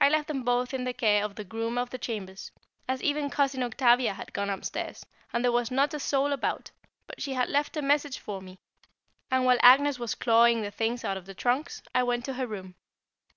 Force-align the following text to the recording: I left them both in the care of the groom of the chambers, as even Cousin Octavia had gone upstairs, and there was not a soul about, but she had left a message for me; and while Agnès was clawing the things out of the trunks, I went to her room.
I 0.00 0.08
left 0.08 0.26
them 0.26 0.42
both 0.42 0.74
in 0.74 0.82
the 0.82 0.92
care 0.92 1.24
of 1.24 1.36
the 1.36 1.44
groom 1.44 1.78
of 1.78 1.90
the 1.90 1.98
chambers, 1.98 2.50
as 2.88 3.00
even 3.00 3.30
Cousin 3.30 3.62
Octavia 3.62 4.14
had 4.14 4.32
gone 4.32 4.50
upstairs, 4.50 5.06
and 5.32 5.44
there 5.44 5.52
was 5.52 5.70
not 5.70 5.94
a 5.94 6.00
soul 6.00 6.32
about, 6.32 6.72
but 7.06 7.22
she 7.22 7.34
had 7.34 7.48
left 7.48 7.76
a 7.76 7.80
message 7.82 8.18
for 8.18 8.40
me; 8.42 8.58
and 9.30 9.44
while 9.44 9.58
Agnès 9.58 10.00
was 10.00 10.16
clawing 10.16 10.62
the 10.62 10.72
things 10.72 11.04
out 11.04 11.16
of 11.16 11.26
the 11.26 11.32
trunks, 11.36 11.80
I 11.94 12.02
went 12.02 12.24
to 12.24 12.32
her 12.34 12.46
room. 12.48 12.74